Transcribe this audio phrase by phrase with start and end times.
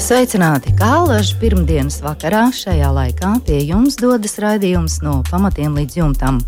[0.00, 0.72] Sveicināti!
[0.80, 6.38] Kā lažu pirmdienas vakarā šajā laikā pie jums dodas raidījums no pamatiem līdz jumtam.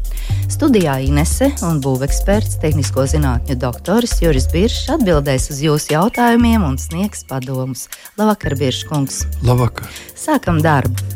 [0.48, 7.26] Studijā Inese un būveksperts, tehnisko zinātņu doktors Juris Biršs atbildēs uz jūsu jautājumiem un sniegs
[7.28, 7.90] padomus.
[8.16, 9.26] Labvakar, Birškungs!
[9.44, 9.92] Labvakar!
[10.16, 11.12] Sākam darbu!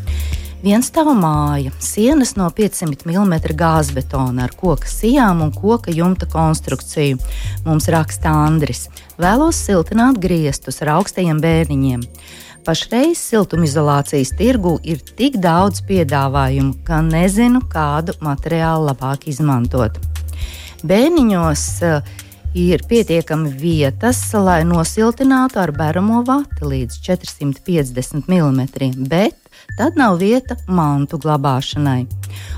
[0.67, 7.21] Viens stāv māja, sienas no 500 mm gāzbetona ar koka sijām un koka jumta konstrukciju.
[7.63, 8.89] Mums raksta Andris.
[9.15, 12.03] Vēlos siltināt griestus ar augstajiem bērniņiem.
[12.67, 20.03] Pašreiz siltumizolācijas tirgu ir tik daudz piedāvājumu, ka nezinu, kādu materiālu labāk izmantot.
[20.83, 22.15] Bērniņos uh,
[22.59, 29.46] ir pietiekami vietas, lai nosiltinātu ar beramo vati līdz 450 mm, bet
[29.77, 32.07] tad nav vieta mantu glabāšanai.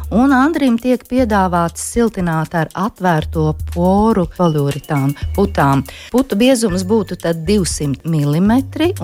[0.08, 5.82] Un Andrim tiek piedāvāts siltināt ar atvērto poru poliuretānu putām.
[6.08, 8.54] Putu biezums būtu 200 mm,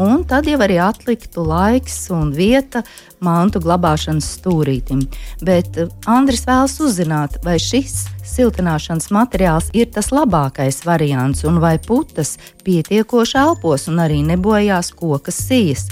[0.01, 2.81] un tad jau arī atliktu laiks un vieta
[3.21, 5.05] mantu glabāšanas stūrītim.
[5.45, 11.77] Bet eh, Andris vēlas uzzināt, vai šis siltināšanas materiāls ir tas labākais variants, un vai
[11.79, 15.89] putas pietiekoši elpos un arī nebojās kokas sijas.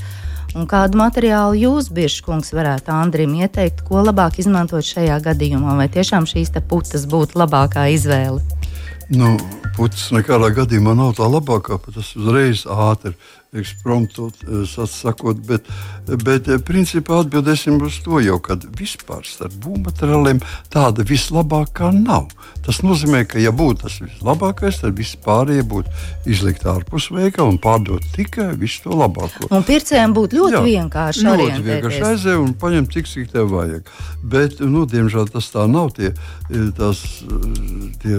[0.52, 5.78] Un kādu materiālu jūs, Biržkungs, varētu Andrim ieteikt, ko labāk izmantot šajā gadījumā?
[5.78, 8.42] Vai tiešām šīs putas būtu labākā izvēle?
[9.12, 9.38] Nu,
[9.76, 13.14] putas nekādā gadījumā nav tā labākā, bet tas uzreiz ātri
[13.52, 15.66] ekspromptu eh, sakot, bet,
[16.24, 20.40] bet eh, principā atbildēsim uz to jau, kad vispār starp būvmateriāliem
[20.72, 22.30] tāda vislabākā nav.
[22.64, 25.92] Tas nozīmē, ka, ja būtu tas vislabākais, tad vispārējie būtu
[26.32, 29.50] izlikt ārpus veikala un pārdot tikai visu to labāko.
[29.52, 33.92] Un pircējiem būtu ļoti Jā, vienkārši ļoti vienkārši aiziet un paņemt cik cik tev vajag.
[34.32, 35.92] Bet, nu, diemžēl tas tā nav.
[35.98, 37.04] Tie, eh, tās,
[38.00, 38.16] tie,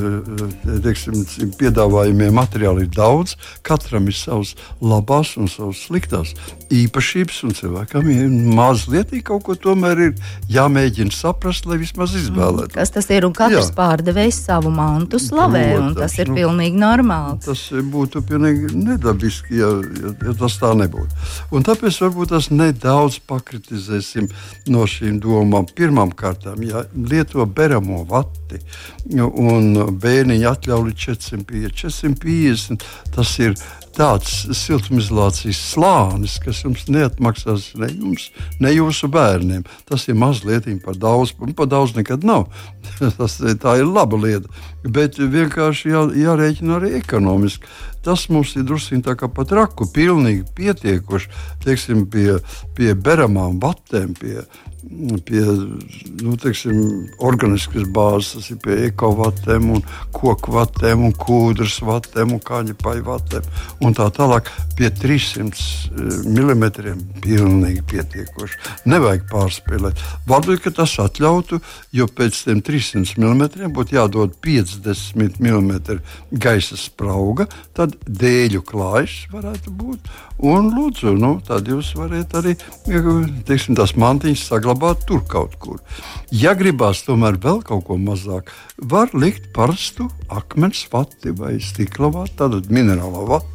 [0.85, 1.25] teiksim,
[1.57, 3.33] piedāvājumie materiāli ir daudz,
[3.65, 6.34] katram ir savs labās labās un savas sliktās
[6.73, 10.13] īpašības, un cilvēkam ir mazliet kaut ko tomēr ir
[10.50, 12.73] jāmēģina saprast, lai vismaz izvēlētos.
[12.73, 13.25] Kas tas ir?
[13.25, 17.39] Un katrs pārdevējs savu mantu slavē, Protams, un tas ir nu, pilnīgi normāli.
[17.45, 21.13] Tas būtu pilnīgi nedabiski, ja, ja, ja tas tā nebūtu.
[21.53, 24.29] Un tāpēc varbūt tas nedaudz pakritizēsim
[24.73, 25.69] no šīm domām.
[25.73, 28.59] Pirmkārt, ja lieto beramo vati
[29.13, 32.83] un bērniņu atļauj 450, 450
[33.13, 33.56] tas ir
[33.93, 38.29] tāds siltumizolācijas slānis, kas jums neatmaksās ne jums,
[38.63, 39.65] ne jūsu bērniem.
[39.89, 42.47] Tas ir mazliet par daudz, un par daudz nekad nav.
[43.19, 44.49] Tas, tā ir laba lieta,
[44.83, 47.69] bet vienkārši jā, jārēķina arī ekonomiski.
[48.03, 51.31] Tas mums ir drusku tā kā pat raku, pilnīgi pietiekoši
[51.63, 52.41] teiksim, pie,
[52.75, 54.44] pie beramām vatēm, pie
[55.25, 55.41] pie
[56.21, 59.83] nu, teiksim, organiskas bāzes, pie ekovatēm, un
[60.16, 63.47] koku vatēm, kūdras vatēm, kāņapai vatēm,
[63.83, 65.94] un tā tālāk pie 300
[66.27, 66.63] mm.
[67.23, 68.59] Pilnīgi pietiekoši.
[68.89, 70.01] Nevajag pārspēlēt.
[70.27, 71.61] Varbūt tas atļautu,
[71.95, 74.35] jo pēc tam 300 mm būtu jādod
[74.81, 76.00] 50 mm
[76.31, 80.11] gaisa sprauga, tad dēļu klājs varētu būt.
[80.44, 82.56] Un, lūdzu, nu, tad jūs varat arī
[83.47, 85.81] teiksim, tās mantiņas saglabāt tur kaut kur.
[86.33, 92.38] Ja gribās tomēr vēl kaut ko mazāk, var likt parastu akmens vati vai stikla vati,
[92.41, 93.52] tādu minerālo vati.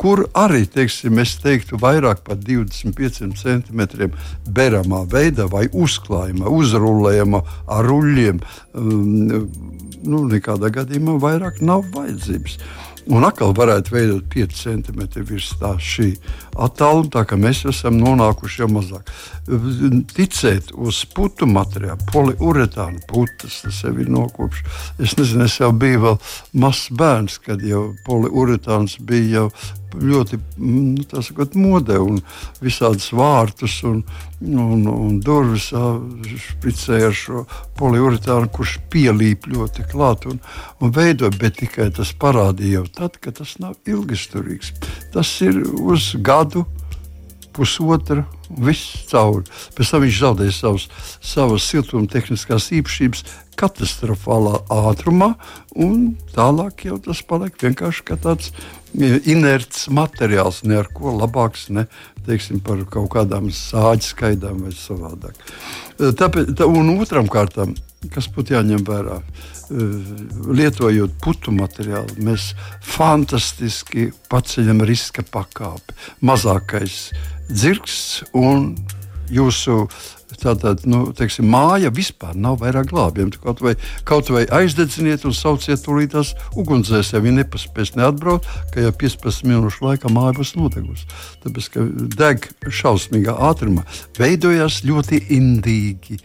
[0.00, 4.14] Kur arī, teiksim, es teiktu, vairāk par 25 centimetriem
[4.48, 8.40] beramā veidā vai uzklājumā, uzrullējumā ar ruļļiem,
[8.74, 9.48] um,
[10.00, 12.58] nu, nekādā gadījumā vairāk nav vajadzības.
[13.08, 16.10] Un atkal varētu veidot 5 centimetru virs tā šī
[16.60, 19.08] attāluma, tā kā mēs esam nonākuši jau mazāk.
[20.14, 24.64] Ticēt uz putu materiālu, poliuretānu putas, tas jau ir nokopš.
[25.00, 26.18] Es nezinu, es jau biju vēl
[26.60, 29.46] mazs bērns, kad jau poliuretāns bija jau
[29.96, 32.20] ļoti nu, sakot, modē un
[32.62, 34.02] visādas vārtus un,
[34.40, 35.70] un, un durvis
[36.46, 37.44] špicēja ar šo
[37.78, 40.40] poliuretānu, kurš pielīp ļoti klāt un,
[40.80, 44.74] un veido, bet tikai tas parādīja jau tad, kad tas nav ilgsturīgs.
[45.14, 46.66] Tas ir uz gadu,
[47.56, 49.46] pusotru viss cauri.
[49.76, 50.88] Pēc tam viņš zaudēja savus,
[51.22, 53.24] savas siltumtehniskās īpašības
[53.60, 55.34] katastrofālā ātrumā,
[55.76, 61.68] un tālāk jau tas paliek vienkārši kā tāds e, inerts materiāls, ne ar ko labāks,
[61.74, 61.86] ne
[62.26, 65.36] teiksim, par kaut kādām sāģu skaidām vai savādāk.
[65.98, 67.76] E, tāpēc, tā, un otram kārtām
[68.08, 69.18] kas būtu jāņem vērā.
[69.70, 72.50] Lietojot putu materiālu, mēs
[72.82, 75.94] fantastiski paceļam riska pakāpi.
[76.26, 77.10] Mazākais
[77.50, 78.72] dzirksts un
[79.30, 79.84] jūsu
[80.40, 83.36] Tātad, nu, teiksim, māja vispār nav vairāk glābjama.
[83.42, 83.74] Kaut vai,
[84.08, 87.18] kaut vai aizdedziniet un sauciet tūlītās ugunsdzēsē.
[87.18, 91.08] Ja viņi nepaspēs neatbraukt, ka jau 15 minūšu laikā māja būs nodegusi.
[91.44, 91.84] Tāpēc, ka
[92.16, 92.48] deg
[92.80, 93.84] šausmīgā ātrumā,
[94.16, 96.20] veidojās ļoti indīgi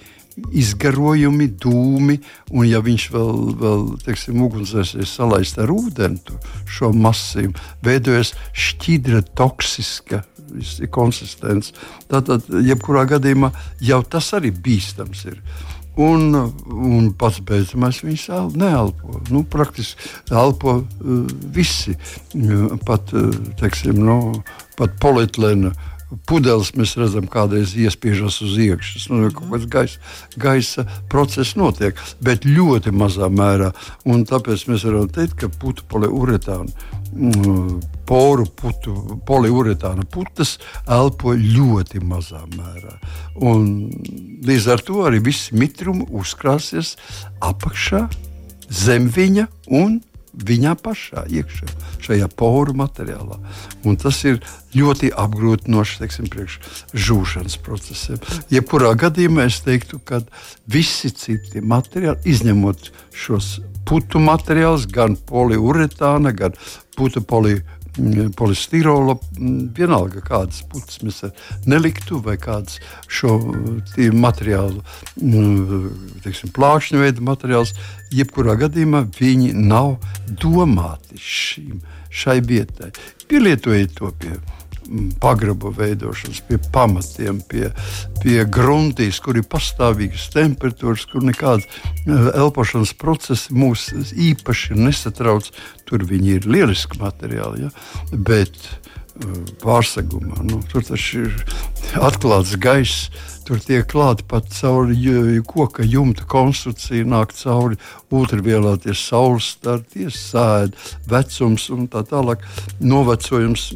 [0.55, 2.17] izgarojumi, dūmi,
[2.55, 10.23] un ja viņš vēl, vēl teiksim, ugunsdzēsēs salaist ar ūdeni, šo masīvu, veidojas šķidra, toksiska
[10.93, 11.73] konsistence.
[12.11, 13.51] Tātad, jebkurā gadījumā,
[13.83, 15.41] jau tas arī bīstams ir.
[15.95, 18.27] Un, un pats beidzamais viņš
[18.59, 19.21] neelpo.
[19.31, 21.95] Nu, praktiski elpo uh, visi.
[22.83, 23.31] Pat, uh,
[23.61, 24.17] teiksim, nu,
[24.75, 25.71] pat polietilēna
[26.29, 29.07] pudeles mēs redzam, kādreiz iespiežas uz iekšas.
[29.11, 30.03] Nu, kaut kāds gaisa,
[30.41, 33.71] gaisa process notiek, bet ļoti mazā mērā.
[34.03, 36.91] Un tāpēc mēs varam teikt, ka putu poliuretāna.
[38.05, 38.93] Poru putu,
[39.25, 40.57] poliuretāna putas
[40.91, 42.97] elpo ļoti mazā mērā.
[43.39, 43.69] Un
[44.45, 46.95] līdz ar to arī viss mitrums uzkrāsies
[47.43, 48.05] apakšā,
[48.67, 49.47] zem viņa
[49.79, 50.01] un
[50.35, 51.69] viņā pašā, iekšā,
[52.03, 53.37] šajā poru materiālā.
[53.87, 54.41] Un tas ir
[54.75, 56.59] ļoti apgrūtinoši teiksim, priekš
[56.91, 58.19] žūšanas procesiem.
[58.51, 60.21] Jebkurā gadījumā es teiktu, ka
[60.67, 66.57] visi citi materiāli, izņemot šos putu materiālus, gan poliuretāna, gan
[66.97, 71.21] putu poliuretāna Mm, polistirola, mm, vienalga kādas putas mēs
[71.63, 73.37] neliktu, vai kādas šo
[74.11, 74.83] materiālu,
[75.15, 77.71] mm, teiksim, plākšņu veidu materiāls,
[78.11, 79.95] jebkurā gadījumā viņi nav
[80.27, 81.79] domāti šīm,
[82.11, 82.91] šai vietai.
[83.31, 84.35] Pielietojiet to pie
[85.21, 87.69] pagrabu veidošanas, pie pamatiem, pie,
[88.21, 93.89] pie gruntīs, kur ir pastāvīgas temperatūras, kur nekāda eh, elpošanas procesi mūs
[94.31, 95.51] īpaši nesatrauc.
[95.85, 97.71] Tur viņi ir lieliski materiāli, ja?
[98.11, 98.57] bet
[99.63, 101.35] pārsegumā nu, tur taču ir
[102.03, 103.09] atklāts gaiss
[103.45, 107.77] Tur tiek klāta pat cauri koka jumta konstrukcija, nāk cauri
[108.15, 110.73] ultravielā tie saules starti, sēdi,
[111.11, 112.41] vecums un tā tālāk.
[112.81, 113.67] Novecojums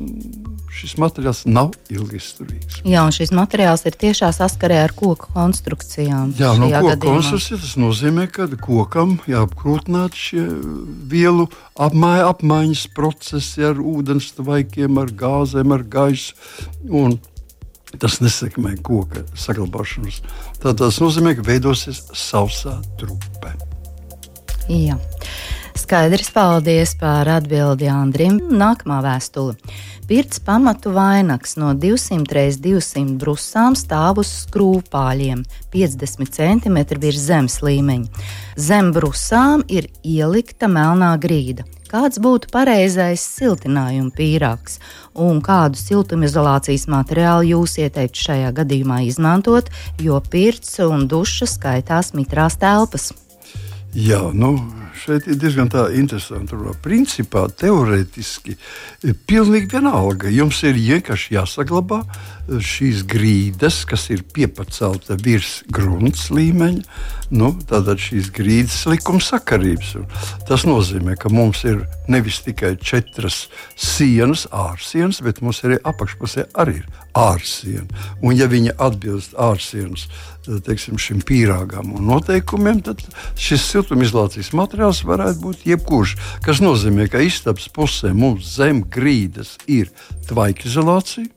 [0.79, 2.81] šis materiāls nav ilgizturīgs.
[2.87, 6.33] Jā, un šis materiāls ir tiešā saskarē ar koku konstrukcijām.
[6.39, 10.45] Jā, no koka konstrukcija tas nozīmē, ka kokam jāapkrūtināt šie
[11.11, 16.37] vielu apmaiņa, apmaiņas procesi ar ūdens tvaikiem, ar gāzēm, ar gaisu.
[16.89, 17.19] Un
[17.97, 20.21] Tas nesekmē koka saglabāšanos.
[20.61, 23.55] Tā tas nozīmē, ka veidosies sausā trupe.
[24.69, 24.99] Jā.
[25.79, 28.37] Skaidrs, paldies par atbildi Andrim.
[28.53, 29.55] Nākamā vēstule.
[30.09, 35.43] Pirts pamatu vainags no 200 x 200 brusām stāv uz skrūvpāļiem,
[35.73, 38.25] 50 cm virs zemes līmeņa.
[38.57, 44.79] Zem brusām ir ielikta melnā grīda kāds būtu pareizais siltinājuma pīrāgs
[45.19, 49.71] un kādu siltumizolācijas materiālu jūs ieteiktu šajā gadījumā izmantot,
[50.01, 53.11] jo pirts un duša skaitās mitrās telpas.
[53.97, 54.53] Jā, nu,
[54.99, 56.57] šeit ir diezgan interesanti.
[56.83, 58.55] Principā, teorētiski,
[59.03, 60.29] ir pilnīgi vienalga.
[60.29, 62.03] Jums ir vienkārši jāsaglabā
[62.49, 66.83] šīs grīdas, kas ir piepacelta virs grunts līmeņa.
[67.29, 69.93] Nu, tātad šīs grīdas likumsakarības.
[70.49, 73.43] Tas nozīmē, ka mums ir nevis tikai četras
[73.77, 77.85] sienas, ārsienas, bet mums arī apakšpusē arī ir ārsiena.
[78.23, 80.07] Un, ja viņi atbilst ārsienas
[80.45, 83.01] teiksim, šim pīrāgam un noteikumiem, tad
[83.39, 86.15] šis siltumizolācijas materiāls varētu būt jebkurš.
[86.45, 89.91] Tas nozīmē, ka istabas pusē mums zem grīdas ir
[90.29, 91.29] tvaikizolācija.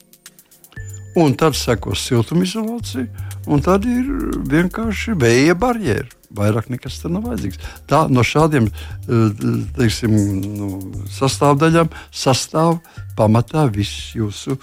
[1.21, 3.04] Un tad sekos siltumizolācija,
[3.52, 4.06] un tad ir
[4.49, 6.09] vienkārši vēja barjera.
[6.32, 7.59] Vairāk nekas tam nav vajadzīgs.
[7.90, 9.42] Tā no šādiem eh,
[9.76, 10.14] teiksim,
[10.56, 10.71] nu,
[11.12, 12.78] sastāvdaļām sastāv
[13.18, 14.56] pamatā viss jūsu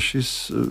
[0.00, 0.66] šis eh,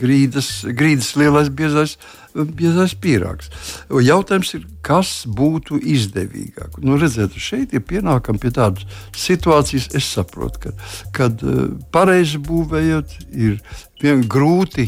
[0.00, 1.96] grīdas, grīdas lielais biezais,
[2.34, 3.50] biezais pīrāgs.
[3.90, 6.78] Jautājums ir, kas būtu izdevīgāk?
[6.84, 10.74] Nu, redziet, šeit ir pienākam pie tādas situācijas, es saprotu, ka,
[11.16, 11.62] kad eh,
[11.94, 13.60] pareizi būvējot, ir
[14.02, 14.86] vien grūti,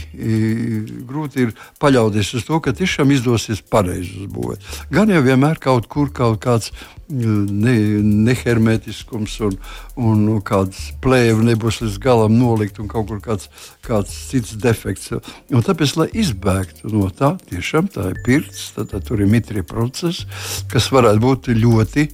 [1.08, 1.52] grūti ir
[1.82, 4.64] paļauties uz to, ka tiešām izdosies pareizi uzbūvēt.
[4.94, 6.72] Gan jau vienmēr kaut kur kaut kāds
[7.12, 9.56] ne, nehermetiskums un,
[10.00, 13.48] un nu, kāds plēve nebūs līdz galam nolikt un kaut kur kāds,
[13.84, 15.12] kāds cits defekts.
[15.52, 19.64] Un tāpēc, lai izbēgtu no tā, tiešām tā ir pirts, tad, tad tur ir mitrie
[19.66, 20.28] procesi,
[20.72, 22.08] kas varētu būt ļoti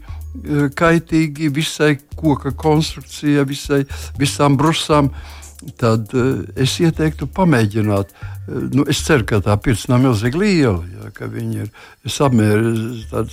[0.79, 3.83] kaitīgi visai koka konstrukcijai, visai,
[4.19, 5.11] visām brusām.
[5.81, 8.13] Tad uh, es ieteiktu pamēģināt.
[8.13, 13.25] Uh, nu, es ceru, ka tā pirts nav milzīgi liela, ja, ka viņi ir samērā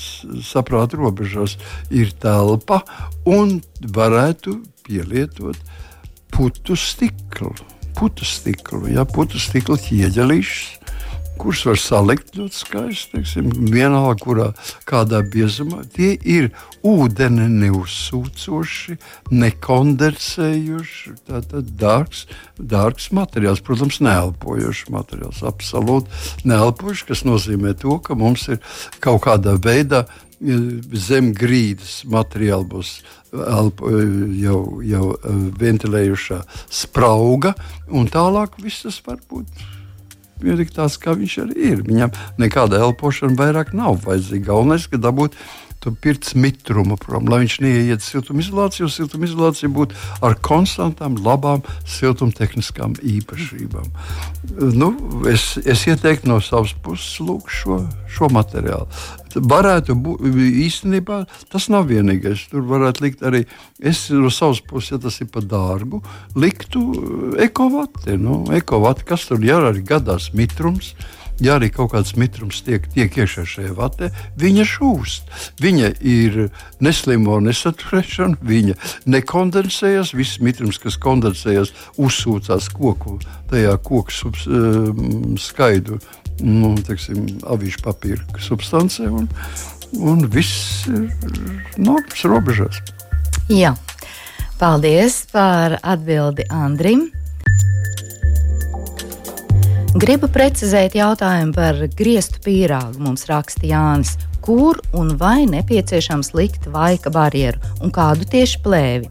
[0.45, 1.57] saprāta robežās,
[1.93, 2.81] ir telpa
[3.29, 3.59] un
[3.95, 5.59] varētu pielietot
[6.33, 7.53] putu stiklu.
[7.95, 10.84] Putu stiklu, ja, putu stikla ķieģelīšus
[11.39, 13.11] kurus var salikt ļoti skaisti.
[13.15, 14.47] Teiksim, vienalga, kurā
[14.87, 16.49] kādā biezumā tie ir
[16.85, 18.97] ūdeni neuzsūcoši,
[19.33, 21.15] nekondensējuši.
[21.29, 22.25] Tātad dārgs,
[22.59, 28.61] dārgs materiāls, protams, neelpojošs materiāls, absolūti neelpojošs, kas nozīmē to, ka mums ir
[29.03, 30.05] kaut kādā veidā
[31.05, 32.97] zem grīdas materiāli būs
[33.31, 35.05] jau, jau
[35.59, 37.55] ventilējušā sprauga,
[37.87, 39.63] un tālāk viss tas var būt
[40.75, 41.83] tāds, kā viņš arī ir.
[41.85, 42.11] Viņam
[42.41, 44.45] nekāda elpošana vairāk nav vajadzīga.
[44.51, 45.37] Galvenais, ka dabūt
[45.85, 51.61] to pirts mitrumu prom, lai viņš neieiet siltumizolāciju, jo siltumizolācija būtu ar konstantām, labām
[51.97, 53.91] siltumtehniskām īpašībām.
[54.75, 54.91] Nu,
[55.31, 58.89] es, es ieteiktu no savas puses lūk, šo, šo materiālu
[59.35, 60.21] varētu būt
[60.65, 62.47] īstenībā tas nav vienīgais.
[62.51, 63.43] Tur varētu likt arī,
[63.79, 66.01] es no savas puses, ja tas ir par dārgu,
[66.35, 68.17] liktu eh, ekovati.
[68.21, 70.93] Nu, ekovati kas tur ir arī gadās mitrums.
[71.43, 75.33] Ja arī kaut kāds mitrums tiek, tiek iekšā šajā vatē, viņa šūst.
[75.59, 76.37] Viņa ir
[76.79, 78.77] neslimo nesaturēšana, viņa
[79.11, 80.13] nekondensējas.
[80.15, 83.17] Viss mitrums, kas kondensējas, uzsūcās koku,
[83.51, 85.99] tajā koku subs, um, skaidu
[86.43, 89.29] nu, teiksim, avīžu papīra substancē, un,
[89.99, 91.09] un viss ir
[91.77, 92.81] normas robežās.
[93.51, 93.75] Jā.
[94.55, 97.09] Paldies par atbildi Andrim.
[99.95, 102.99] Gribu precizēt jautājumu par griestu pīrāgu.
[102.99, 109.07] Mums raksta Jānis, kur un vai nepieciešams likt vaika barjeru un kādu tieši plēvi.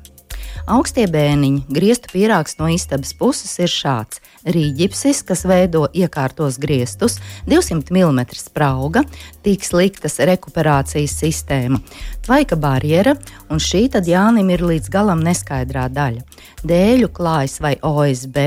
[0.68, 7.16] Augstie bēniņi, griestu pīrāgs no istabas puses ir šāds rīģipsis, kas veido iekārtos griestus,
[7.48, 9.06] 200 mm sprauga,
[9.44, 11.80] tiks liktas rekuperācijas sistēma,
[12.24, 13.14] tvaika barjera,
[13.52, 16.24] un šī tad Jānim ir līdz galam neskaidrā daļa.
[16.64, 18.38] Dēļu klājas vai OSB,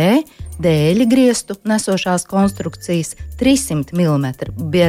[0.61, 4.27] dēļi griestu nesošās konstrukcijas, 300 mm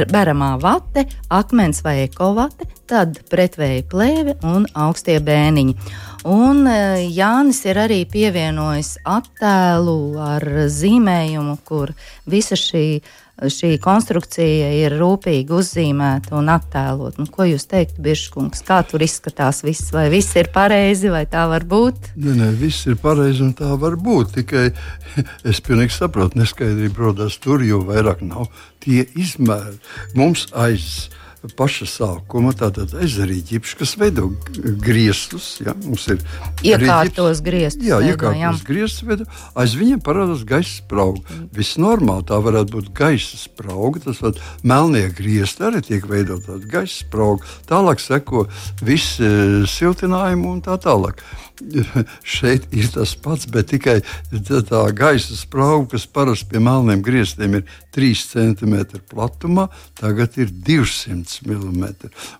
[0.09, 5.75] beramā vate, akmens vai ekovate, tad pretvēja plēve un augstie bēniņi.
[6.29, 6.79] Un e,
[7.15, 10.43] Jānis ir arī pievienojis attēlu ar
[10.73, 11.93] zīmējumu, kur
[12.27, 12.99] visa šī,
[13.47, 17.19] šī konstrukcija ir rūpīgi uzzīmēta un attēlot.
[17.21, 19.93] Nu, ko jūs teiktu, Biržkungs, kā tur izskatās viss?
[19.95, 22.11] Vai viss ir pareizi, vai tā var būt?
[22.19, 24.35] Nē, nē, viss ir pareizi un tā var būt.
[24.39, 24.65] Tikai
[25.49, 28.49] es pilnīgi saprotu, neskaidrība rodas tur, jo vairāk nav
[28.83, 29.79] tie izmēri.
[30.19, 31.09] Mums aiz
[31.59, 34.27] paša sākuma tātad ezerīģipši, kas veido
[34.83, 35.51] griestus.
[35.63, 36.19] Ja, mums ir
[36.67, 37.87] iekārtos griestus.
[37.87, 39.27] Jā, iekārtos griestus veido.
[39.59, 41.23] Aiz viņiem parādās gaisa sprauga.
[41.23, 41.47] Mm.
[41.55, 44.03] Viss normāli tā varētu būt gaisa sprauga.
[44.09, 47.47] Tas var melnie griesti arī tiek veidot tāda gaisa sprauga.
[47.69, 48.47] Tālāk seko
[48.83, 49.31] viss e,
[49.69, 51.23] siltinājumu un tā tālāk.
[52.37, 53.99] šeit ir tas pats, bet tikai
[54.31, 58.75] tā gaisa sprauga, kas parasti pie melniem grieztiem ir 3 cm
[59.11, 59.67] platumā,
[59.99, 61.87] tagad ir 200 mm.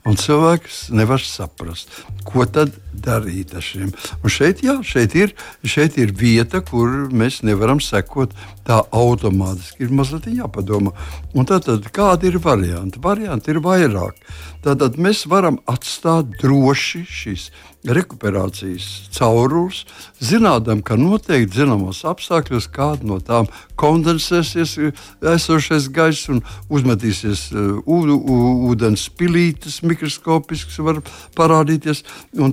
[0.08, 1.92] Un cilvēks nevar saprast,
[2.28, 3.92] ko tad darīt ar šiem.
[4.24, 5.34] Un šeit, jā, šeit, ir,
[5.64, 8.36] šeit ir vieta, kur mēs nevaram sekot
[8.68, 9.88] tā automātiski.
[9.88, 10.94] Ir mazliet jāpadomā.
[11.34, 13.02] Un tad, tad kādi ir varianti?
[13.02, 14.20] Varianti ir vairāk.
[14.66, 17.50] Tātad mēs varam atstāt droši šīs
[17.88, 19.86] rekuperācijas caurules,
[20.20, 23.48] zinām, ka noteikti zināmos apstākļos kāda no tām
[23.80, 24.76] kondensēsies
[25.24, 27.48] esošais gaiss un uzmetīsies
[27.88, 31.00] ūdens pilītes, mikroskopisks var
[31.40, 32.04] parādīties.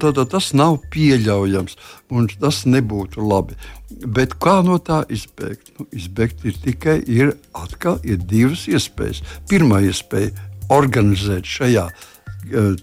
[0.06, 1.74] Tad tas nav pieļaujams
[2.14, 3.58] un tas nebūtu labi.
[4.06, 5.72] Bet kā no tā izbēgt?
[5.78, 9.22] Nu, izbēgt ir tikai ir atkal ir divas iespējas.
[9.50, 10.34] Pirmā iespēja
[10.74, 12.15] organizēt šajā e,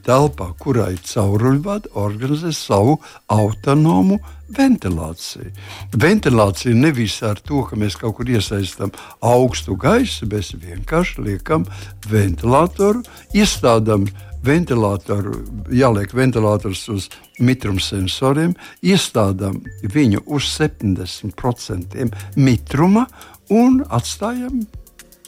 [0.05, 2.97] telpā, kurā ir cauruļvadi, organizē savu
[3.31, 4.19] autonomu
[4.53, 5.51] ventilāciju.
[5.97, 8.93] Ventilācija nevis ar to, ka mēs kaut kur iesaistām
[9.23, 11.65] augstu gaisu, mēs vienkārši liekam
[12.09, 13.03] ventilatoru,
[13.33, 14.07] iestādām
[14.43, 15.37] ventilatoru,
[15.71, 18.53] jāliek ventilators uz mitrumsensoriem,
[18.83, 19.61] iestādām
[19.95, 23.07] viņu uz 70% mitruma
[23.53, 24.63] un atstājam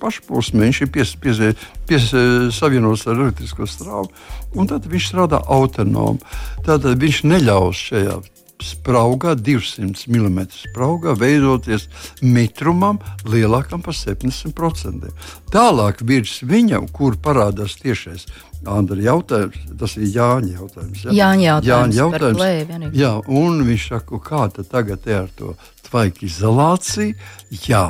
[0.02, 1.42] pašplūsmē, viņš ir pies, pies,
[1.90, 2.08] pies,
[2.56, 4.10] savienots ar elektrisko strāvu,
[4.56, 6.24] un tad viņš strādā autonomi.
[6.66, 8.18] Tātad viņš neļaus šajā
[8.64, 11.88] spraugā, 200 mm spraugā, veidoties
[12.24, 15.12] mitrumam lielākam par 70%.
[15.52, 18.28] Tālāk virs viņa, kur parādās tiešais
[18.66, 21.04] Andra jautājums, tas ir Jāņa jautājums.
[21.04, 21.12] Ja?
[21.14, 22.40] Jāņa jautājums, Jāņa jautājums.
[22.40, 25.54] Plēvi, jā, un viņš saka, kā tagad ir ar to
[25.86, 27.14] tvaika izolāciju?
[27.68, 27.86] Jā,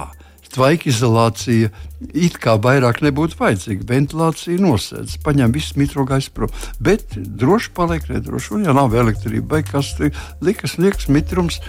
[0.55, 1.71] tvaika izolācija
[2.13, 3.87] it kā vairāk nebūtu vajadzīga.
[3.89, 6.53] Ventilācija nosēdz, paņem visu mitro gaisu prom.
[6.83, 8.53] Bet droši paliek nedroši.
[8.57, 9.93] Un, ja nav elektrība, vai kas
[10.43, 11.61] likas, liekas, mitrums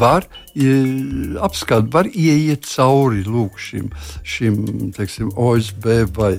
[0.00, 3.90] var apskatīt, var ieiet cauri lūk, šim,
[4.22, 4.60] šim
[4.94, 6.36] teiksim, OSB vai,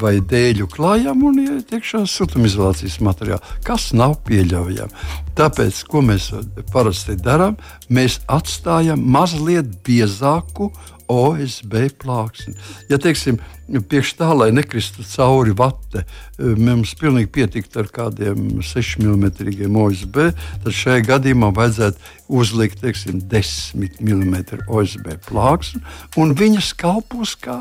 [0.00, 5.12] vai dēļu klājām un ieiet iekšā siltumizolācijas materiālā, kas nav pieļaujami.
[5.38, 6.30] Tāpēc, ko mēs
[6.72, 7.58] parasti darām,
[7.92, 10.72] mēs atstājam mazliet biezāku
[11.12, 12.54] OSB plāksni.
[12.90, 13.38] Ja teiksim,
[13.68, 16.04] priekš tā, lai nekristu cauri vate,
[16.38, 20.20] mums pilnīgi pietikt ar kādiem 6 mm OSB,
[20.64, 25.82] tad šajā gadījumā vajadzētu uzlikt teiksim, 10 mm OSB plāksni,
[26.20, 27.60] un viņas kalpos kā,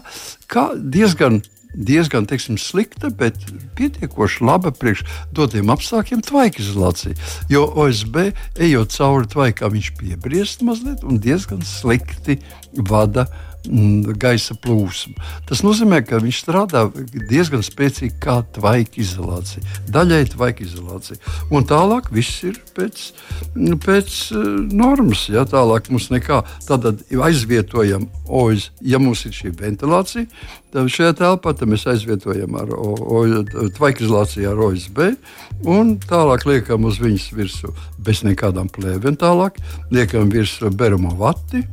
[0.52, 1.42] kā diezgan
[1.74, 3.38] diezgan teiksim, slikta, bet
[3.78, 7.16] pietiekoši laba priekš dotiem apstākļiem tvaika izolācija.
[7.52, 12.40] Jo OSB, ejot cauri tvaikam, viņš piebriest mazliet un diezgan slikti
[12.90, 13.28] vada
[14.22, 15.16] gaisa plūsmu.
[15.50, 16.86] Tas nozīmē, ka viņš strādā
[17.30, 21.20] diezgan spēcīgi kā tvaika izolācija, daļai tvaika izolācija.
[21.54, 23.12] Un tālāk viss ir pēc,
[23.86, 25.28] pēc uh, normas.
[25.32, 25.46] Ja?
[25.50, 26.96] Tālāk mums nekā tāda
[27.28, 30.26] aizvietojam, oiz, ja mums ir šī ventilācija,
[30.72, 32.72] šajā telpā mēs aizvietojam ar
[33.76, 35.02] tvaika izolāciju ar OSB
[35.68, 39.20] un tālāk liekam uz viņas virsmu bez nekādām plēvēm.
[39.20, 39.60] Tālāk
[39.92, 41.66] liekam virsmu berumu vati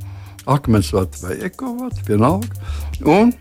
[0.49, 2.49] akmens vatu vai ekovatu, vienalga.
[3.05, 3.33] Un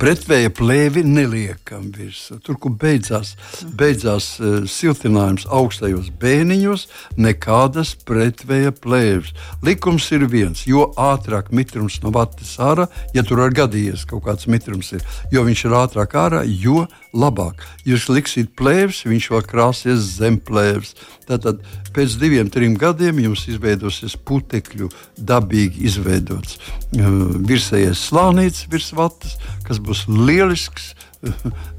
[0.00, 2.38] pretvēja plēvi neliekam virsū.
[2.44, 3.34] Tur, kur beidzās,
[3.78, 6.86] beidzās uh, siltinājums augstajos bēniņos,
[7.20, 9.32] nekādas pretvēja plēves.
[9.66, 14.50] Likums ir viens, jo ātrāk mitrums no vatas ārā, ja tur ir gadījies kaut kāds
[14.50, 16.86] mitrums, ir, jo viņš ir ātrāk ārā, jo
[17.16, 17.62] labāk.
[17.86, 20.94] Jūs liksiet plēves, viņš vēl krāsies zem plēves.
[21.26, 21.62] Tātad
[21.96, 27.08] pēc diviem, trim gadiem jums izveidosies putekļu dabīgi izveidots uh,
[27.48, 29.35] virsējais slānīts virs vatas
[29.66, 30.94] kas būs lielisks.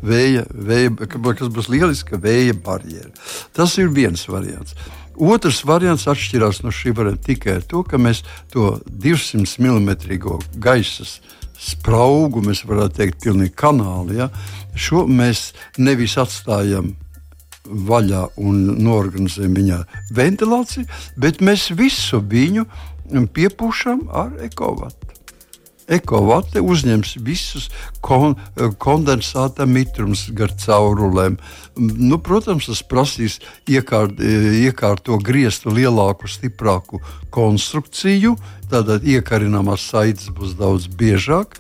[0.04, 3.12] Vēja, vēja, kas būs lieliska vēja barjera.
[3.56, 4.74] Tas ir viens variants.
[5.18, 9.90] Otrs variants atšķirās no šī varianta tikai ar to, ka mēs to 200 mm
[10.62, 11.08] gaisa
[11.58, 14.20] spraugu, mēs varētu teikt, pilnīgi kanāli.
[14.20, 14.30] Ja?
[14.78, 16.94] Šo mēs nevis atstājam
[17.68, 19.82] vaļā un norganizējam viņā
[20.16, 20.88] ventilāciju,
[21.20, 22.68] bet mēs visu viņu
[23.34, 25.17] piepūšam ar ekovatu.
[25.88, 27.70] Ekovate uzņems visus
[28.04, 28.36] kon,
[28.84, 31.38] kondensāta mitrumus gar caurulēm.
[31.80, 33.40] Nu, protams, tas prasīs
[33.72, 37.00] iekārt, iekārto grieztu lielāku, stiprāku
[37.32, 38.36] konstrukciju,
[38.68, 41.56] tātad iekarināmās saites būs daudz biežāk.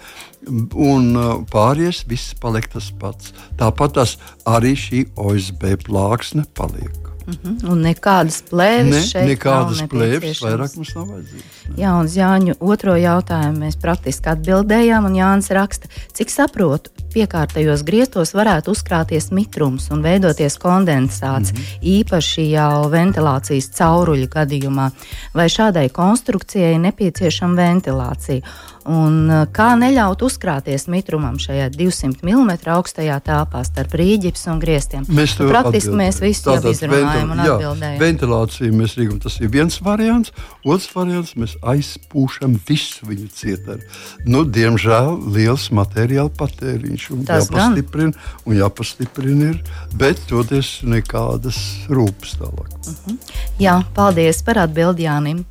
[0.47, 1.11] Un
[1.51, 3.33] pārējais viss paliek tas pats.
[3.59, 7.06] Tāpat tas arī šī OSB plāksne paliek.
[7.27, 7.71] Mm -hmm.
[7.71, 11.57] Un nekādas plēves ne, šeit nekādas nav plēves vairāk mums nav vajadzīgas.
[11.77, 18.33] Jā, un Jāņu otro jautājumu mēs praktiski atbildējām, un Jānis raksta, cik saprotu, piekārtajos griestos
[18.37, 21.83] varētu uzkrāties mitrums un veidoties kondensāts, mm -hmm.
[21.97, 24.89] īpaši jau ventilācijas cauruļu gadījumā,
[25.33, 28.41] vai šādai konstrukcijai nepieciešama ventilācija.
[28.87, 35.03] Un uh, kā neļaut uzkrāties mitrumam šajā 200 mm augstajā telpā starp rīģips un griestiem?
[35.11, 35.97] Mēs to praktiski atbildējam.
[36.05, 37.97] mēs visu jau izrunājam un atbildējam.
[37.99, 40.31] Ventilācija mēs rīkam, tas ir viens variants.
[40.63, 43.83] Otrs variants mēs aizpūšam visu viņu cietāru.
[44.23, 48.41] Nu, diemžēl liels materiāla patēriņš un tas jāpastiprina, gan.
[48.45, 49.61] un jāpastiprina ir,
[49.95, 52.71] bet toties nekādas rūpes tālāk.
[52.73, 52.97] Uh mhm.
[53.05, 53.17] -huh.
[53.59, 55.45] Jā, paldies par atbildi Jānim.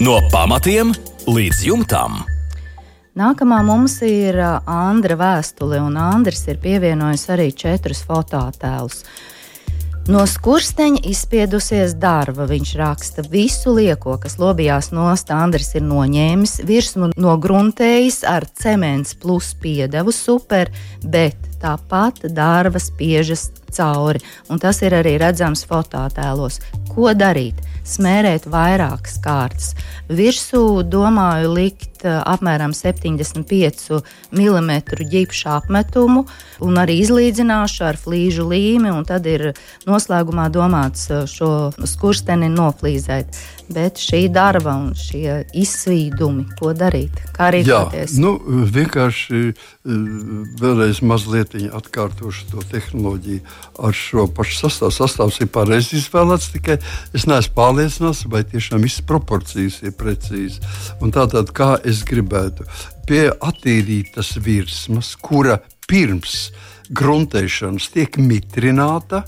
[0.00, 0.94] No pamatiem
[1.26, 2.24] līdz jumtam.
[3.14, 4.34] Nākamā mums ir
[4.66, 9.04] Andra vēstule, un Andris ir pievienojis arī četrus fototēlus.
[10.04, 15.32] No skursteņa izspiedusies darba, viņš raksta visu lieko, kas lobijās nost.
[15.32, 20.68] Andris ir noņēmis virsmu nogruntējis ar cements plus piedevu super,
[21.00, 24.20] bet tāpat darba spiežas cauri,
[24.52, 26.60] un tas ir arī redzams fototēlos.
[26.92, 27.64] Ko darīt?
[27.84, 29.72] smērēt vairākas kārtas.
[30.08, 34.00] Virsū domāju likt eh, apmēram 75
[34.32, 34.70] mm
[35.14, 36.24] ģipšu apmetumu
[36.64, 39.52] un arī izlīdzināšu ar flīžu līmi, un tad ir
[39.88, 43.42] noslēgumā domāts eh, šo skursteni noflīzēt.
[43.64, 47.16] Bet šī darba un šie izsvīdumi, ko darīt?
[47.32, 48.12] Kā rīkoties?
[48.12, 48.34] Jā, nu,
[48.68, 49.54] vienkārši eh,
[50.60, 53.40] vēlreiz mazliet atkārtošu to tehnoloģiju
[53.80, 54.92] ar šo pašu sastāvu.
[54.98, 56.76] Sastāvs ir pareizi izvēlēts, tikai
[57.16, 60.60] es neesmu pārliecināts, vai tiešām visas proporcijas ir precīzi.
[61.14, 62.66] Tātad, kā es gribētu,
[63.06, 66.48] pie attīrītas virsmas, kura pirms
[66.94, 69.24] gruntēšanas tiek mitrināta.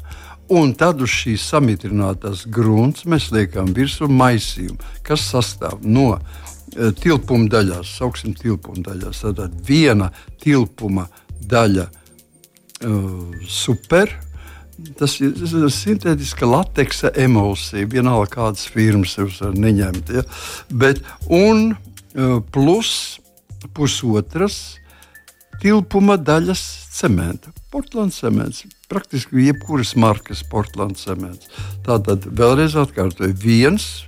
[0.46, 7.50] Un tad uz šīs samitrinātās grunts mēs liekam virsū maisījumu, kas sastāv no uh, tilpuma
[7.50, 9.24] daļās, sauksim tilpuma daļās.
[9.24, 11.08] Tātad viena tilpuma
[11.50, 14.14] daļa uh, super,
[15.00, 15.34] tas ir
[15.72, 17.90] sintētiska lateksa emulsija.
[17.90, 20.14] Vienalga, kādas firmas jūs varat neņemt.
[20.14, 20.22] Ja?
[20.70, 21.95] Bet, un uh,
[22.52, 23.20] plus
[23.76, 24.76] pusotras
[25.60, 26.62] tilpuma daļas
[26.96, 27.52] cementa.
[27.72, 31.50] Portugāles cements, praktiski jebkuras markas Portugāles cements.
[31.86, 34.06] Tātad vēlreiz atkārtoju, viens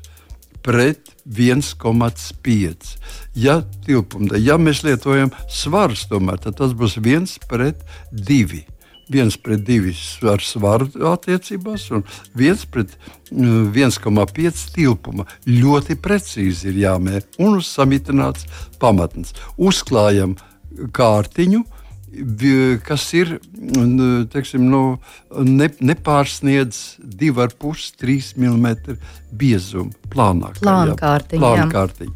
[0.65, 2.97] pret 1,5.
[3.37, 8.65] Ja, tilpumda, ja mēs lietojam svarus, tomēr, tad tas būs viens pret divi
[9.13, 9.95] viens pret divi
[10.29, 12.05] ar svaru attiecībās, un
[12.37, 12.95] viens pret
[13.31, 15.27] 1,5 mm, tilpuma.
[15.49, 18.47] Ļoti precīzi ir jāmēr un uzsamitināts
[18.81, 19.35] pamatnes.
[19.57, 20.37] Uzklājam
[20.95, 21.65] kārtiņu,
[22.87, 23.37] kas ir
[24.33, 24.83] teiksim, nu,
[25.45, 28.99] ne, nepārsniedz 2,5-3 mm
[29.39, 30.53] biezumu plānā
[31.73, 32.15] kārtiņā.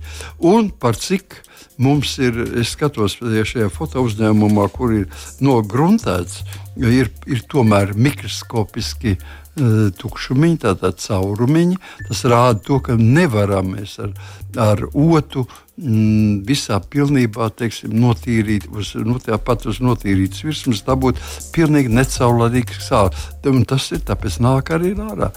[0.52, 1.42] Un par cik
[1.82, 6.42] mums ir, es skatos šajā foto uzņēmumā, kur ir nogruntēts,
[6.78, 11.76] ir, ir tomēr mikroskopiski uh, tukšumiņi, tātad caurumiņi.
[12.08, 14.14] Tas rāda to, ka nevaram mēs ar,
[14.56, 15.44] ar otu
[15.76, 21.20] mm, visā pilnībā teiksim, notīrīt, uz, nu, tāpat uz notīrītas virsmas, dabūt
[21.52, 23.28] pilnīgi necaurlaidīgs sāls.
[23.42, 25.32] Tas ir tāpēc nāk arī ārā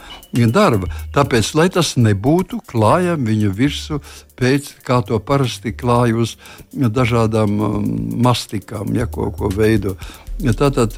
[0.55, 0.91] darba.
[1.15, 3.99] Tāpēc, lai tas nebūtu, klājam viņu virsmu
[4.39, 6.37] pēc kā to parasti klāj uz
[6.71, 7.85] dažādām um,
[8.23, 9.95] mastikām, ja ko, ko veido.
[10.39, 10.95] Tātad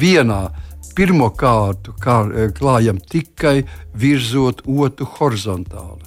[0.00, 0.48] vienā
[0.96, 2.20] pirmo kārtu kā,
[2.56, 3.62] klājam tikai
[3.98, 6.06] virzot otru horizontāli.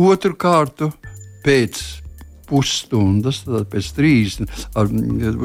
[0.00, 0.90] Otru kārtu
[1.44, 1.80] pēc
[2.48, 4.90] pusstundas, tad pēc 30 ar,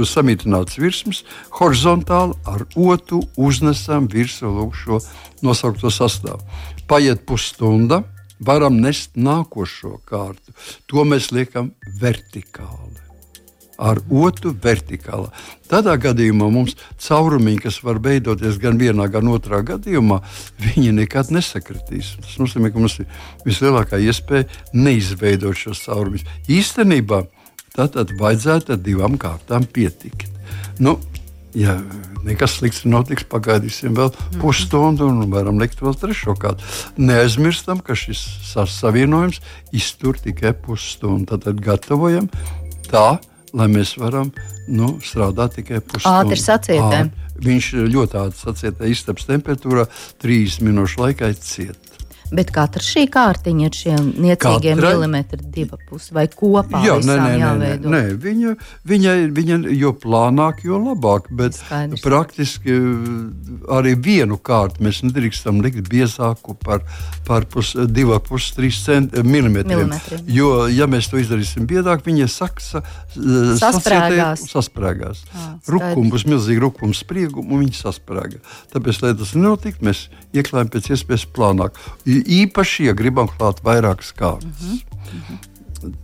[0.02, 1.24] uz samītinātas virsmas,
[1.60, 5.00] horizontāli ar otru uznesam virsmu šo
[5.46, 6.44] nosaukto sastāvu.
[6.88, 8.04] Paiet pusstunda,
[8.40, 10.56] varam nest nākošo kārtu.
[10.92, 13.07] To mēs liekam vertikāli
[13.78, 15.30] ar otru vertikāli.
[15.70, 20.22] Tādā gadījumā mums caurumiņi, kas var veidoties gan vienā, gan otrā gadījumā,
[20.64, 22.16] viņi nekad nesakritīs.
[22.24, 23.10] Tas nozīmē, ka mums ir
[23.46, 26.26] vislielākā iespēja neizveidot šos caurumus.
[26.50, 27.24] Īstenībā
[27.78, 30.32] tātad vajadzētu ar divām kārtām pietikt.
[30.82, 30.98] Nu,
[31.58, 31.78] ja
[32.26, 34.42] nekas slikts notiks, pagaidīsim vēl mm.
[34.42, 36.66] pusstundu un varam likt vēl trešo kārtu.
[37.02, 39.42] Neaizmirstam, ka šis savienojums
[39.76, 41.38] iztur tikai pusstundu.
[41.38, 42.30] Tad gatavojam
[42.90, 43.18] tā,
[43.56, 44.32] lai mēs varam
[44.68, 46.28] nu, strādāt tikai pusstundu.
[46.28, 47.08] Ātri sacietē.
[47.38, 49.86] Viņš ļoti ātri sacietē istabas temperatūrā,
[50.22, 51.87] trīs minūšu laikā ciet.
[52.28, 54.94] Bet katra šī kārtiņa ir šiem niecīgiem Katra...
[54.96, 56.82] milimetri, divi pusi vai kopā.
[56.84, 58.02] Jā, nē, nē, nē, nē, nē.
[58.24, 58.54] Viņa,
[58.88, 61.30] viņa, viņa jo plānāk, jo labāk.
[61.38, 62.04] Bet Skaidrs.
[62.04, 62.76] praktiski
[63.72, 66.84] arī vienu kārtu mēs nedrīkstam likt biezāku par,
[67.28, 69.96] par pus, 2,5 mm.
[70.34, 72.84] Jo, ja mēs to izdarīsim biedāk, viņa saksa,
[73.62, 74.44] sasprāgās.
[74.52, 75.24] sasprāgās.
[75.72, 78.42] Rukums būs milzīgi rukums spriegumu un viņi sasprāga.
[78.74, 81.78] Tāpēc, lai tas nenotiktu, mēs ieklājam pēc iespējas plānāk
[82.24, 84.52] īpaši, ja gribam klāt vairākas kārtas.
[84.54, 85.54] Mm -hmm.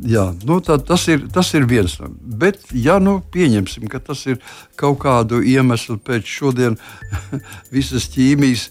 [0.06, 2.10] Jā, nu, tā, tas, ir, tas ir viens no.
[2.22, 4.40] Bet, ja nu pieņemsim, ka tas ir
[4.80, 6.78] kaut kādu iemeslu pēc šodien
[7.76, 8.70] visas ķīmijas,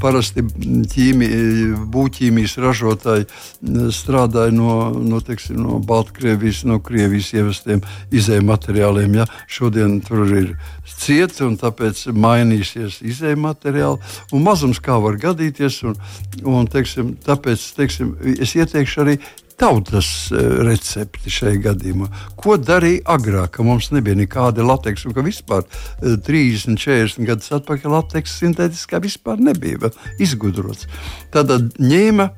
[0.00, 0.44] parasti
[0.92, 1.28] ķīmi,
[1.92, 3.26] būvķīmijas ražotāji
[3.94, 7.82] strādāja no, no, teiksim, no Baltkrievijas, no Krievijas ievestiem
[8.14, 9.18] izējuma materiāliem.
[9.20, 9.26] Ja?
[9.50, 10.54] Šodien tur ir
[10.98, 14.14] cieta un tāpēc mainīsies izējuma materiāli.
[14.32, 15.82] Mazums kā var gadīties.
[15.88, 15.98] Un,
[16.44, 19.18] un, teiksim, tāpēc teiksim, es ieteikšu arī
[19.58, 22.08] tautas e, recepti šajā gadījumā.
[22.38, 25.64] Ko darīja agrāk, kad mums nebija nekāda lateksa, un ka vispār
[26.00, 29.92] 30, e, 40 gadus atpakaļ lateksa sintētiskā vispār nebija
[30.22, 30.88] izgudrots.
[31.34, 32.34] Tad ņēma e,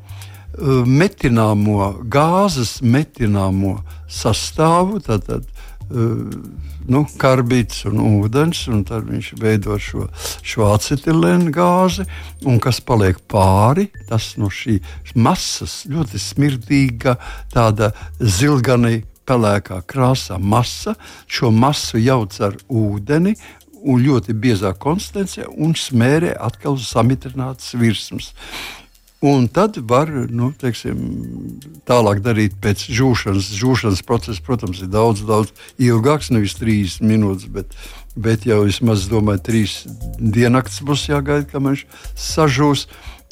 [0.88, 3.78] metināmo gāzes metināmo
[4.10, 5.46] sastāvu, tātad
[5.90, 10.06] nu, karbīts un ūdens, un tad viņš veido šo,
[10.46, 12.06] šo acetilēnu gāzi,
[12.46, 17.16] un kas paliek pāri, tas no šīs masas ļoti smirdīga,
[17.52, 20.96] tāda zilgani pelēkā krāsā masa,
[21.30, 23.36] šo masu jauc ar ūdeni.
[23.80, 28.34] Un ļoti biezā konstitūcijā un smērē atkal samitrinātas virsmas.
[29.20, 31.00] Un tad var nu, teiksim,
[31.84, 33.50] tālāk darīt pēc žūšanas.
[33.52, 37.76] Žūšanas process, protams, ir daudz, daudz ilgāks, nevis trīs minūtes, bet,
[38.16, 39.74] bet jau vismaz, domāju, trīs
[40.16, 42.86] diennakts būs jāgaida, kamēr viņš sažūs.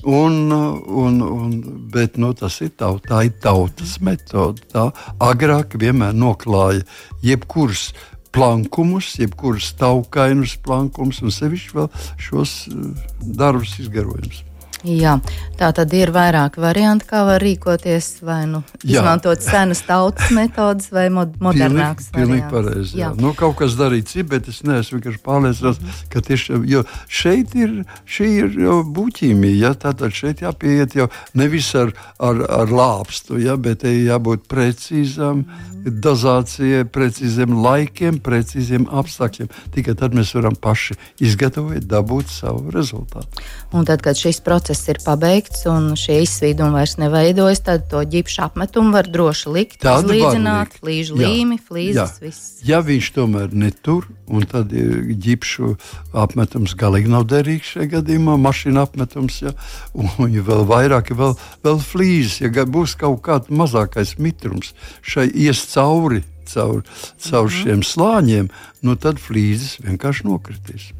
[0.05, 1.55] Un, un, un,
[1.90, 4.62] bet nu, tas ir taut, tā ir tautas metode.
[4.70, 4.90] Tā
[5.24, 6.85] agrāk vienmēr noklāja
[7.24, 7.88] jebkurus
[8.31, 11.88] plankumus, jebkurus taukainus plankumus, un sevišķi vēl
[12.29, 13.09] šos eh,
[13.40, 14.44] darbus izgarojumus.
[14.87, 15.17] Jā,
[15.59, 18.21] tā tad ir vairāki varianti, kā var rīkoties.
[18.23, 19.01] Vai nu jā.
[19.01, 22.12] izmantot senas tautas metodas, vai mod modernākas.
[22.14, 22.99] Pilnīgi pareizi.
[22.99, 23.09] Jā.
[23.09, 23.12] Jā.
[23.19, 26.11] Nu, kaut kas darīts, bet es neesmu vienkārši pārliecināts, mm -hmm.
[26.12, 27.85] ka tieši jo šeit ir,
[28.21, 28.59] ir
[28.99, 29.57] buķīmija.
[29.64, 29.75] Ja?
[29.75, 33.57] Tātad šeit jāpieiet jau nevis ar, ar, ar lāpstu, ja?
[33.57, 36.01] bet jābūt precīzam, mm -hmm.
[36.07, 39.49] dozācijai, precīziem laikiem, precīziem apstākļiem.
[39.75, 43.43] Tikai tad mēs varam paši izgatavot, dabūt savu rezultātu.
[43.73, 48.41] Un tad, kad šis process ir pabeigts un šie izsvīdumi vairs neveidojas, tad to ģipšu
[48.47, 52.63] apmetumu var droši likt, izlīdzināt, flīžu līmi, flīzes, viss.
[52.65, 55.75] Ja viņš tomēr netur, un tad ģipšu
[56.17, 59.53] apmetums galīgi nav derīgs šajā gadījumā, mašīna apmetums, ja,
[59.93, 61.37] un ja vēl vairāk, ja vēl,
[61.69, 64.73] vēl flīzes, ja būs kaut kāds mazākais mitrums
[65.05, 66.81] šai ies cauri, caur,
[67.21, 67.63] caur mm -hmm.
[67.63, 68.49] šiem slāņiem,
[68.81, 70.95] nu tad flīzes vienkārši nokritīs.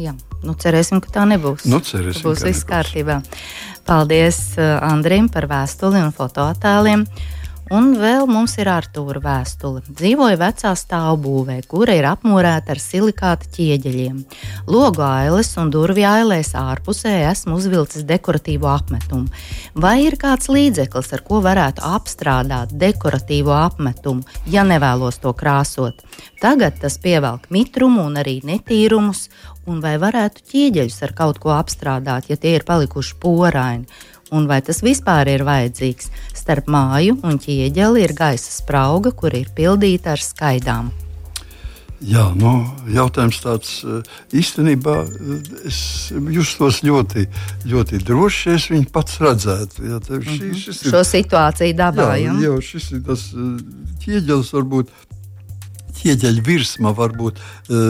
[0.00, 0.14] Jā,
[0.46, 1.66] nu cerēsim, ka tā nebūs.
[1.68, 3.18] Nu, cerēsim, būs viss kārtībā.
[3.88, 7.04] Paldies uh, Andrim par vēstuli un fotoattēliem.
[7.70, 9.84] Un vēl mums ir Artūra vēstule.
[9.86, 14.16] Dzīvoja vecā stāvbūvē, kura ir apmūrēta ar silikāta ķieģeļiem.
[14.66, 19.30] Logu ailes un durvju ailēs ārpusē esmu uzvilcis dekoratīvo apmetumu.
[19.78, 26.02] Vai ir kāds līdzeklis, ar ko varētu apstrādāt dekoratīvo apmetumu, ja nevēlos to krāsot?
[26.42, 29.28] Tagad tas pievelk mitrumu un arī netīrumus,
[29.70, 33.86] un vai varētu ķieģeļus ar kaut ko apstrādāt, ja tie ir palikuši poraini
[34.30, 36.10] un vai tas vispār ir vajadzīgs.
[36.38, 40.90] Starp māju un ķieģeli ir gaisa sprauga, kur ir pildīta ar skaidām.
[42.00, 42.54] Jā, nu,
[42.88, 44.06] jautājums tāds eh,
[44.40, 45.80] īstenībā eh, es
[46.32, 47.26] justos ļoti,
[47.68, 49.84] ļoti droši, ja es viņu pats redzētu.
[49.84, 52.14] Jā, šī, šis ir, Šo situāciju dabā.
[52.16, 53.52] Jā, jā, šis ir tas eh,
[54.06, 54.94] ķieģelis varbūt
[56.00, 57.80] ķieģeļa virsma var būt e,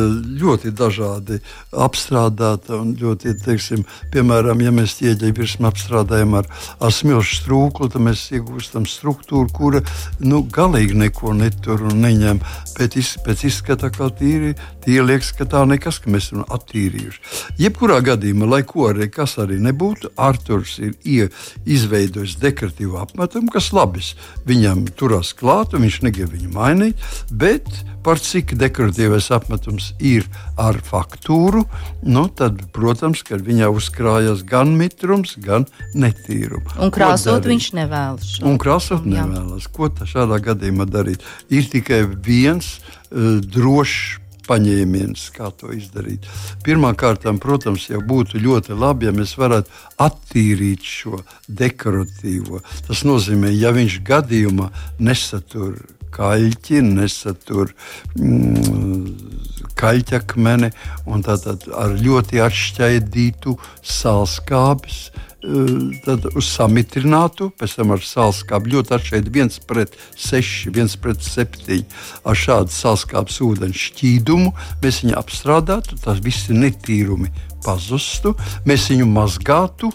[0.41, 2.81] ļoti dažādi apstrādāta.
[3.01, 8.89] Ļoti, teiksim, piemēram, ja mēs ķieģeļa virsmu apstrādājam ar, ar smilšu strūklu, tad mēs iegūstam
[8.91, 9.85] struktūru, kura
[10.21, 12.43] nu, galīgi neko netur un neņem.
[12.79, 17.23] Bet iz, pēc izskata kā tīri, tīri liekas, ka tā nekas, ka mēs esam attīrījuši.
[17.61, 21.29] Jebkurā gadījumā, lai ko arī kas arī nebūtu, Arthurs ir ie,
[21.69, 24.15] izveidojis dekoratīvu apmetumu, kas labs.
[24.49, 27.69] Viņam turās klāt, un viņš negrib viņu mainīt, bet
[28.05, 30.27] par cik dekoratīvais apmetums ir
[30.61, 31.65] ar faktūru,
[32.07, 36.77] nu, tad, protams, ka viņā uzkrājas gan mitrums, gan netīrums.
[36.81, 38.33] Un krāsot viņš nevēlas.
[38.39, 38.47] Šo.
[38.51, 39.27] Un krāsot Jā.
[39.27, 39.69] nevēlas.
[39.75, 41.25] Ko šādā gadījumā darīt?
[41.53, 44.19] Ir tikai viens uh, drošs
[44.51, 46.27] paņēmiens, kā to izdarīt.
[46.67, 49.71] Pirmkārt, protams, jau būtu ļoti labi, ja mēs varētu
[50.03, 52.63] attīrīt šo dekoratīvo.
[52.89, 55.79] Tas nozīmē, ja viņš gadījumā nesatur
[56.15, 57.73] kaļķi, nesatur
[58.19, 59.41] mm,
[59.81, 60.71] kaļķakmeni
[61.11, 65.09] un tātad ar ļoti atšķaidītu sālskābes.
[65.41, 71.25] Eh, tad uz samitrinātu, pēc tam ar sālskābu ļoti atšķirīgi, viens pret seši, viens pret
[71.25, 71.87] septiņi.
[72.29, 77.33] Ar šādu sālskābes ūdens šķīdumu mēs viņu apstrādātu, tas viss ir netīrumi
[77.65, 78.35] pazustu,
[78.69, 79.89] mēs viņu mazgātu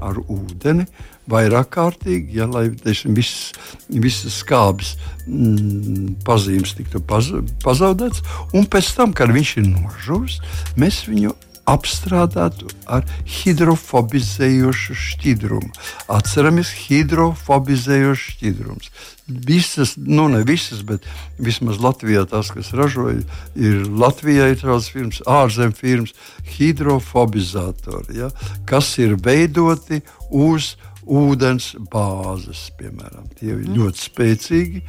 [0.00, 0.88] ar ūdeni
[1.30, 3.50] vairāk kārtīgi, ja, lai teiksim, viss,
[3.88, 4.94] visas skābes
[5.26, 7.32] mm, pazīmes tiktu paz,
[7.64, 8.22] pazaudētas.
[8.56, 10.40] Un pēc tam, kad viņš ir nožuvis,
[10.78, 11.34] mēs viņu
[11.66, 13.04] apstrādātu ar
[13.40, 15.72] hidrofobizējošu šķidrumu.
[16.14, 18.90] Atceramies, hidrofobizējošs šķidrums.
[19.26, 21.06] Visas, nu ne visas, bet
[21.42, 23.24] vismaz Latvijā tās, kas ražoja,
[23.58, 26.14] ir Latvijā ir tādas firmas, ārzemju firmas,
[26.54, 28.30] hidrofobizatori, ja,
[28.70, 33.28] kas ir veidoti uz ūdens bāzes, piemēram.
[33.38, 33.76] Tie ir mm.
[33.78, 34.82] ļoti spēcīgi.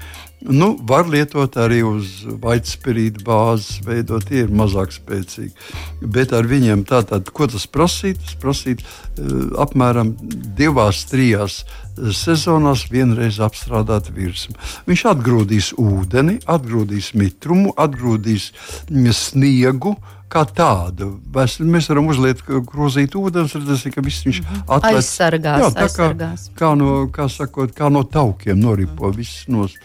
[0.53, 5.53] Nu, var lietot arī uz vaitspirīta bāzes, veidot, tie ir mazāk spēcīgi.
[6.01, 8.21] Bet ar viņiem tātad, ko tas prasīt?
[8.23, 10.13] Tas prasīt uh, apmēram
[10.57, 14.57] divās, trijās eh, sezonās vienreiz apstrādāt virsmu.
[14.89, 18.51] Viņš atgrūdīs ūdeni, atgrūdīs mitrumu, atgrūdīs
[18.89, 21.09] mm, sniegu, uh, kā tādu.
[21.33, 24.63] Mēs, mēs varam uzliet grozīt ūdeni, redzēsim, ka viss viņš mhm.
[24.77, 25.01] atlēc.
[25.01, 25.63] aizsargās.
[25.63, 26.47] Jā, tā aizsargās.
[26.51, 29.17] kā, kā, no, kā, sakot, kā no taukiem noripo mm.
[29.17, 29.77] viss nos.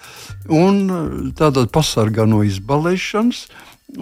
[0.51, 3.45] Un tātad pasargā no izbalēšanas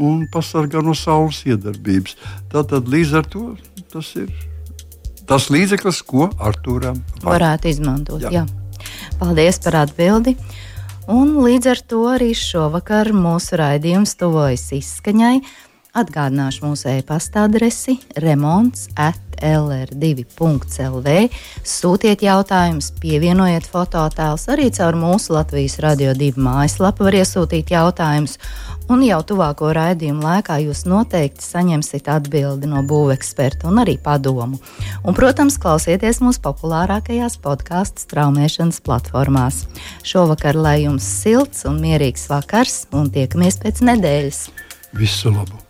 [0.00, 2.16] un pasargā no saules iedarbības.
[2.52, 3.44] Tātad līdz ar to
[3.90, 4.30] tas ir
[5.30, 7.36] tas līdzeklis, ko Artūram var.
[7.36, 8.24] varētu izmantot.
[8.26, 8.40] Jā.
[8.40, 8.46] Jā.
[9.20, 10.34] Paldies par atbildi!
[11.10, 15.40] Un līdz ar to arī šovakar mūsu raidījums tuvojas izskaņai.
[15.90, 21.14] Atgādināšu mūsu e-pasta adresi remonds at lr2.lv.
[21.66, 24.44] Sūtiet jautājumus, pievienojiet fototēlus.
[24.52, 28.36] Arī caur mūsu Latvijas radio divu mājaslapu var iesūtīt jautājumus.
[28.90, 34.60] Un jau tuvāko raidījumu laikā jūs noteikti saņemsiet atbildi no būveksperta un arī padomu.
[35.02, 39.64] Un, protams, klausieties mūsu populārākajās podkāstu straumēšanas platformās.
[40.06, 44.44] Šovakar lai jums silts un mierīgs vakars, un tiekamies pēc nedēļas.
[44.98, 45.69] Visu labu!